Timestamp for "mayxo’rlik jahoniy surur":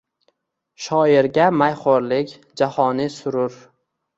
1.63-3.63